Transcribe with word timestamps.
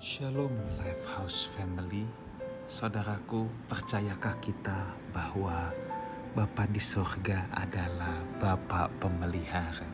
Shalom 0.00 0.56
Lifehouse 0.80 1.44
Family 1.52 2.08
Saudaraku, 2.64 3.44
percayakah 3.68 4.32
kita 4.40 4.96
bahwa 5.12 5.76
Bapa 6.32 6.64
di 6.72 6.80
sorga 6.80 7.44
adalah 7.52 8.16
Bapa 8.40 8.88
pemelihara? 8.96 9.84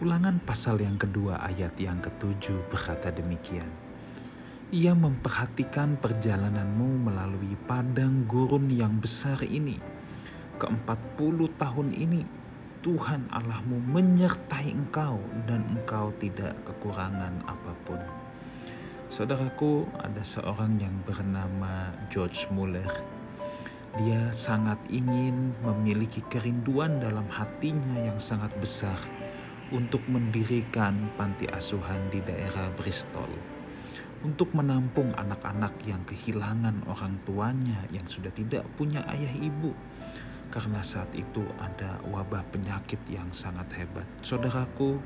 Ulangan 0.00 0.40
pasal 0.40 0.80
yang 0.80 0.96
kedua 0.96 1.36
ayat 1.36 1.76
yang 1.76 2.00
ketujuh 2.00 2.64
berkata 2.72 3.12
demikian. 3.12 3.68
Ia 4.72 4.96
memperhatikan 4.96 6.00
perjalananmu 6.00 7.12
melalui 7.12 7.60
padang 7.68 8.24
gurun 8.24 8.72
yang 8.72 8.96
besar 9.04 9.36
ini. 9.44 9.76
Keempat 10.56 10.96
puluh 11.20 11.52
tahun 11.60 11.92
ini 11.92 12.24
Tuhan 12.80 13.28
Allahmu 13.36 13.84
menyertai 13.84 14.72
engkau 14.72 15.20
dan 15.44 15.76
engkau 15.76 16.08
tidak 16.16 16.56
kekurangan 16.64 17.44
apa 17.44 17.76
pun. 17.84 18.27
Saudaraku, 19.08 19.88
ada 20.04 20.20
seorang 20.20 20.76
yang 20.84 20.92
bernama 21.08 21.96
George 22.12 22.44
Muller. 22.52 22.92
Dia 23.96 24.28
sangat 24.36 24.76
ingin 24.92 25.56
memiliki 25.64 26.20
kerinduan 26.28 27.00
dalam 27.00 27.24
hatinya 27.32 28.04
yang 28.04 28.20
sangat 28.20 28.52
besar 28.60 29.00
untuk 29.72 30.04
mendirikan 30.12 31.08
panti 31.16 31.48
asuhan 31.48 32.12
di 32.12 32.20
daerah 32.20 32.68
Bristol. 32.76 33.32
Untuk 34.28 34.52
menampung 34.52 35.16
anak-anak 35.16 35.72
yang 35.88 36.04
kehilangan 36.04 36.84
orang 36.84 37.16
tuanya 37.24 37.88
yang 37.88 38.04
sudah 38.04 38.30
tidak 38.36 38.68
punya 38.76 39.00
ayah 39.08 39.32
ibu. 39.40 39.72
Karena 40.52 40.84
saat 40.84 41.08
itu 41.16 41.48
ada 41.56 41.96
wabah 42.12 42.44
penyakit 42.52 43.00
yang 43.08 43.32
sangat 43.32 43.72
hebat. 43.72 44.04
Saudaraku, 44.20 45.00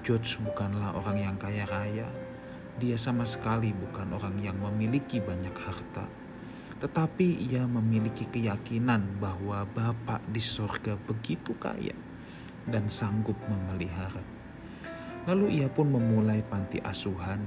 George 0.00 0.40
bukanlah 0.40 0.96
orang 0.96 1.16
yang 1.20 1.36
kaya 1.36 1.68
raya, 1.68 2.08
dia 2.78 2.98
sama 2.98 3.22
sekali 3.22 3.70
bukan 3.70 4.18
orang 4.18 4.34
yang 4.42 4.58
memiliki 4.58 5.22
banyak 5.22 5.54
harta, 5.54 6.10
tetapi 6.82 7.46
ia 7.46 7.64
memiliki 7.70 8.26
keyakinan 8.26 9.22
bahwa 9.22 9.62
Bapa 9.72 10.18
di 10.26 10.42
sorga 10.42 10.98
begitu 11.06 11.54
kaya 11.56 11.94
dan 12.66 12.90
sanggup 12.90 13.36
memelihara. 13.46 14.20
Lalu 15.24 15.62
ia 15.62 15.68
pun 15.72 15.88
memulai 15.88 16.44
panti 16.44 16.82
asuhan 16.84 17.40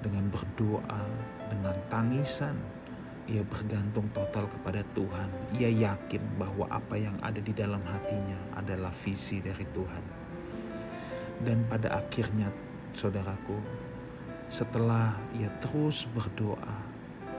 dengan 0.00 0.32
berdoa, 0.32 1.04
dengan 1.52 1.76
tangisan. 1.92 2.56
Ia 3.30 3.46
bergantung 3.46 4.10
total 4.10 4.50
kepada 4.50 4.82
Tuhan. 4.98 5.30
Ia 5.54 5.70
yakin 5.70 6.22
bahwa 6.42 6.66
apa 6.72 6.98
yang 6.98 7.14
ada 7.22 7.38
di 7.38 7.54
dalam 7.54 7.78
hatinya 7.86 8.34
adalah 8.58 8.90
visi 8.90 9.38
dari 9.38 9.62
Tuhan. 9.70 10.04
Dan 11.44 11.62
pada 11.70 12.02
akhirnya, 12.02 12.50
saudaraku, 12.96 13.60
setelah 14.52 15.16
ia 15.32 15.48
terus 15.64 16.04
berdoa 16.12 16.76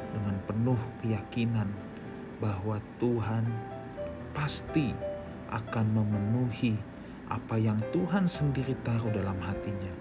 dengan 0.09 0.33
penuh 0.49 0.81
keyakinan 1.05 1.69
bahwa 2.41 2.81
Tuhan 2.97 3.45
pasti 4.33 4.89
akan 5.53 5.85
memenuhi 5.93 6.73
apa 7.29 7.61
yang 7.61 7.77
Tuhan 7.93 8.25
sendiri 8.25 8.73
taruh 8.81 9.13
dalam 9.13 9.37
hatinya 9.45 9.93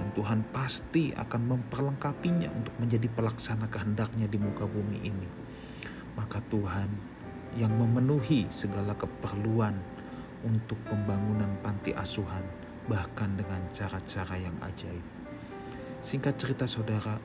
dan 0.00 0.08
Tuhan 0.16 0.40
pasti 0.48 1.12
akan 1.12 1.56
memperlengkapinya 1.56 2.48
untuk 2.48 2.72
menjadi 2.80 3.08
pelaksana 3.12 3.68
kehendaknya 3.68 4.24
di 4.24 4.40
muka 4.40 4.64
bumi 4.64 5.04
ini. 5.04 5.28
Maka 6.16 6.40
Tuhan 6.48 6.88
yang 7.56 7.72
memenuhi 7.76 8.48
segala 8.48 8.96
keperluan 8.96 9.76
untuk 10.44 10.80
pembangunan 10.88 11.52
panti 11.60 11.92
asuhan 11.92 12.44
bahkan 12.88 13.36
dengan 13.36 13.60
cara-cara 13.72 14.40
yang 14.40 14.56
ajaib. 14.64 15.04
Singkat 16.00 16.34
cerita 16.36 16.66
saudara, 16.68 17.16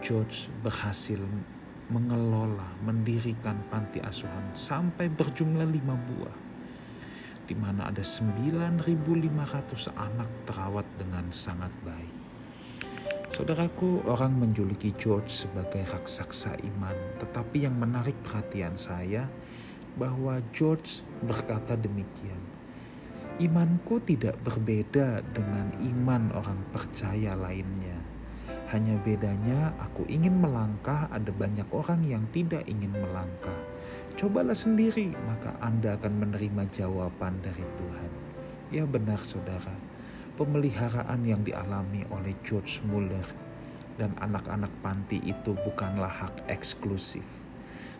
George 0.00 0.48
berhasil 0.64 1.20
mengelola, 1.90 2.70
mendirikan 2.86 3.58
panti 3.68 3.98
asuhan 4.00 4.54
sampai 4.54 5.10
berjumlah 5.10 5.66
lima 5.66 5.98
buah. 5.98 6.38
Di 7.50 7.58
mana 7.58 7.90
ada 7.90 8.02
9.500 8.02 9.90
anak 9.98 10.30
terawat 10.46 10.86
dengan 10.94 11.26
sangat 11.34 11.74
baik. 11.82 12.14
Saudaraku, 13.30 14.02
orang 14.10 14.38
menjuluki 14.38 14.90
George 14.98 15.30
sebagai 15.30 15.86
raksasa 15.86 16.58
iman, 16.66 16.94
tetapi 17.22 17.62
yang 17.62 17.78
menarik 17.78 18.18
perhatian 18.26 18.74
saya 18.74 19.30
bahwa 19.94 20.38
George 20.50 21.06
berkata 21.22 21.78
demikian. 21.78 22.38
Imanku 23.40 24.02
tidak 24.04 24.34
berbeda 24.44 25.22
dengan 25.32 25.72
iman 25.78 26.28
orang 26.36 26.60
percaya 26.74 27.38
lainnya. 27.38 28.09
Hanya 28.70 28.94
bedanya 29.02 29.74
aku 29.82 30.06
ingin 30.06 30.38
melangkah, 30.38 31.10
ada 31.10 31.34
banyak 31.34 31.66
orang 31.74 32.06
yang 32.06 32.22
tidak 32.30 32.62
ingin 32.70 32.94
melangkah. 32.94 33.58
Cobalah 34.14 34.54
sendiri, 34.54 35.10
maka 35.26 35.58
Anda 35.58 35.98
akan 35.98 36.22
menerima 36.22 36.70
jawaban 36.70 37.42
dari 37.42 37.66
Tuhan. 37.66 38.10
Ya 38.70 38.86
benar 38.86 39.18
saudara, 39.26 39.74
pemeliharaan 40.38 41.18
yang 41.26 41.42
dialami 41.42 42.06
oleh 42.14 42.30
George 42.46 42.78
Muller 42.86 43.26
dan 43.98 44.14
anak-anak 44.22 44.70
panti 44.86 45.18
itu 45.18 45.50
bukanlah 45.66 46.30
hak 46.30 46.46
eksklusif. 46.46 47.26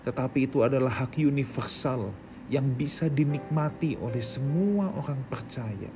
Tetapi 0.07 0.47
itu 0.47 0.63
adalah 0.63 1.03
hak 1.03 1.19
universal 1.19 2.15
yang 2.47 2.79
bisa 2.79 3.11
dinikmati 3.11 3.99
oleh 3.99 4.23
semua 4.23 4.95
orang 4.95 5.19
percaya. 5.27 5.91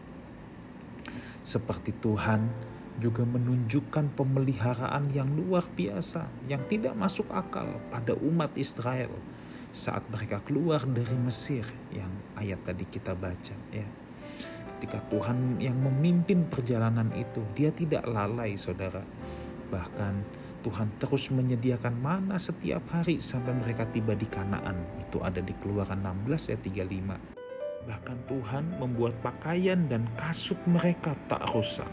Seperti 1.47 1.95
Tuhan 2.03 2.74
juga 3.03 3.27
menunjukkan 3.27 4.15
pemeliharaan 4.15 5.11
yang 5.11 5.27
luar 5.35 5.67
biasa 5.75 6.27
yang 6.47 6.63
tidak 6.71 6.95
masuk 6.95 7.27
akal 7.35 7.67
pada 7.91 8.15
umat 8.23 8.55
Israel 8.55 9.11
saat 9.75 10.07
mereka 10.07 10.39
keluar 10.47 10.87
dari 10.87 11.19
Mesir 11.19 11.67
yang 11.91 12.11
ayat 12.39 12.63
tadi 12.63 12.87
kita 12.87 13.19
baca 13.19 13.57
ya. 13.75 13.87
Ketika 14.75 15.03
Tuhan 15.11 15.59
yang 15.59 15.79
memimpin 15.81 16.47
perjalanan 16.47 17.11
itu, 17.17 17.43
dia 17.59 17.75
tidak 17.75 18.07
lalai 18.07 18.55
saudara. 18.55 19.03
Bahkan 19.73 20.15
Tuhan 20.65 20.89
terus 21.01 21.29
menyediakan 21.29 21.95
mana 21.99 22.37
setiap 22.39 22.85
hari 22.93 23.19
sampai 23.19 23.57
mereka 23.57 23.89
tiba 23.91 24.13
di 24.13 24.29
Kanaan. 24.29 24.81
Itu 25.01 25.25
ada 25.25 25.43
di 25.43 25.53
Keluaran 25.59 26.05
16 26.05 26.53
ayat 26.53 26.63
35. 26.65 27.89
Bahkan 27.89 28.19
Tuhan 28.29 28.65
membuat 28.81 29.13
pakaian 29.21 29.89
dan 29.89 30.09
kasut 30.17 30.57
mereka 30.65 31.13
tak 31.29 31.45
rusak. 31.53 31.89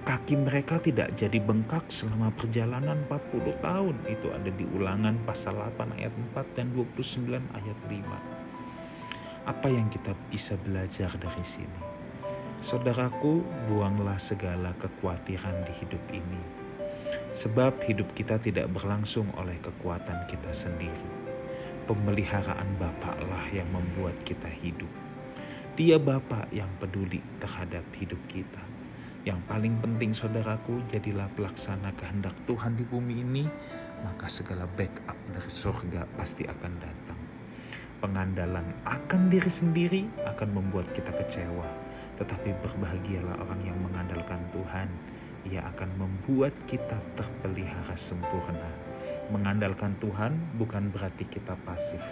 Kaki 0.00 0.34
mereka 0.40 0.80
tidak 0.80 1.12
jadi 1.12 1.36
bengkak 1.38 1.86
selama 1.92 2.32
perjalanan 2.32 3.04
40 3.06 3.60
tahun. 3.60 3.96
Itu 4.08 4.32
ada 4.32 4.48
di 4.48 4.64
ulangan 4.64 5.20
pasal 5.28 5.60
8 5.60 6.00
ayat 6.00 6.14
4 6.32 6.56
dan 6.56 6.72
29 6.72 7.28
ayat 7.52 7.78
5. 7.84 9.50
Apa 9.50 9.68
yang 9.68 9.92
kita 9.92 10.16
bisa 10.32 10.56
belajar 10.60 11.12
dari 11.20 11.44
sini? 11.44 11.80
Saudaraku, 12.60 13.44
buanglah 13.68 14.20
segala 14.20 14.76
kekhawatiran 14.76 15.64
di 15.64 15.72
hidup 15.80 16.04
ini 16.12 16.60
Sebab 17.30 17.86
hidup 17.86 18.10
kita 18.14 18.42
tidak 18.42 18.66
berlangsung 18.74 19.30
oleh 19.38 19.54
kekuatan 19.62 20.26
kita 20.26 20.50
sendiri. 20.50 21.08
Pemeliharaan 21.86 22.78
Bapa 22.78 23.18
lah 23.26 23.46
yang 23.54 23.66
membuat 23.70 24.18
kita 24.26 24.50
hidup. 24.50 24.90
Dia 25.78 25.98
Bapa 25.98 26.46
yang 26.50 26.70
peduli 26.82 27.22
terhadap 27.38 27.86
hidup 27.98 28.18
kita. 28.30 28.62
Yang 29.20 29.40
paling 29.44 29.74
penting 29.84 30.16
saudaraku, 30.16 30.80
jadilah 30.88 31.28
pelaksana 31.36 31.92
kehendak 32.00 32.32
Tuhan 32.48 32.72
di 32.72 32.88
bumi 32.88 33.20
ini, 33.20 33.44
maka 34.00 34.32
segala 34.32 34.64
backup 34.64 35.16
dari 35.28 35.50
surga 35.52 36.08
pasti 36.16 36.48
akan 36.48 36.72
datang. 36.80 37.20
Pengandalan 38.00 38.64
akan 38.88 39.28
diri 39.28 39.52
sendiri 39.52 40.02
akan 40.24 40.56
membuat 40.56 40.88
kita 40.96 41.12
kecewa, 41.12 41.68
tetapi 42.16 42.56
berbahagialah 42.64 43.36
orang 43.44 43.60
yang 43.60 43.76
mengandalkan 43.84 44.40
Tuhan 44.56 44.88
ia 45.48 45.64
akan 45.68 45.88
membuat 45.96 46.52
kita 46.64 46.96
terpelihara 47.16 47.96
sempurna. 47.96 48.72
Mengandalkan 49.32 49.96
Tuhan 50.00 50.36
bukan 50.56 50.92
berarti 50.92 51.24
kita 51.28 51.56
pasif. 51.64 52.02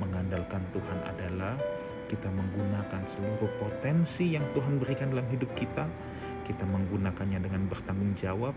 Mengandalkan 0.00 0.64
Tuhan 0.72 0.98
adalah 1.08 1.56
kita 2.08 2.28
menggunakan 2.28 3.02
seluruh 3.04 3.48
potensi 3.60 4.36
yang 4.36 4.44
Tuhan 4.52 4.80
berikan 4.80 5.12
dalam 5.12 5.28
hidup 5.28 5.50
kita. 5.56 5.84
Kita 6.44 6.68
menggunakannya 6.68 7.40
dengan 7.40 7.64
bertanggung 7.66 8.12
jawab. 8.14 8.52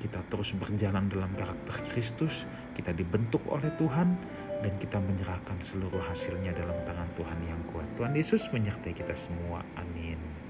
Kita 0.00 0.20
terus 0.26 0.52
berjalan 0.56 1.06
dalam 1.06 1.32
karakter 1.38 1.80
Kristus. 1.88 2.44
Kita 2.74 2.90
dibentuk 2.90 3.46
oleh 3.46 3.70
Tuhan 3.78 4.08
dan 4.60 4.72
kita 4.76 5.00
menyerahkan 5.00 5.56
seluruh 5.62 6.04
hasilnya 6.04 6.52
dalam 6.52 6.76
tangan 6.84 7.08
Tuhan 7.16 7.38
yang 7.48 7.60
kuat. 7.72 7.88
Tuhan 7.96 8.12
Yesus 8.12 8.50
menyertai 8.52 8.92
kita 8.92 9.16
semua. 9.16 9.64
Amin. 9.78 10.49